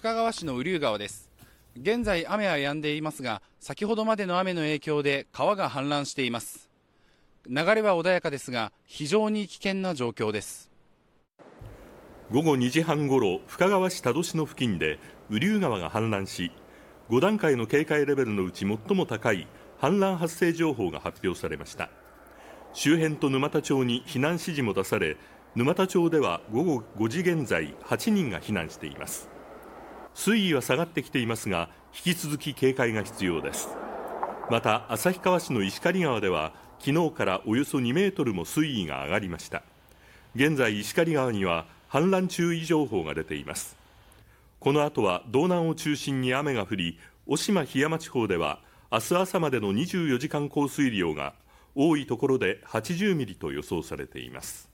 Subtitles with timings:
[0.00, 1.28] 深川市の雨竜川です。
[1.78, 6.70] 現在雨は止んでいますが先ほどまでの雨の影響で川が氾濫しています。
[7.46, 10.70] 流れは穏やかですが非常に危険な状況です。
[12.32, 16.50] 午後2時半ごろ深川市多度市の付近で雨竜川が氾濫し
[17.10, 19.46] 5段階の警戒レベルのうち最も高い
[19.82, 21.90] 氾濫発生情報が発表されました。
[22.72, 25.18] 周辺と沼田町に避難指示も出され
[25.54, 29.28] 沼田町では午後5時現在8人が避難しています。
[30.14, 33.68] 水位は下がってきていますが引き続き警戒が必要です。
[34.50, 39.62] また旭川市の石狩川では昨日からおよそ2メートルも水位が上がりました。
[40.34, 43.76] 現在石狩川には氾濫注意情報が出ています。
[44.58, 48.60] この後は道南を中心に雨が降り渡島檜山地方では
[48.92, 51.34] 明日朝までの24時間降水量が
[51.74, 54.69] 多いところで80ミリと予想されています。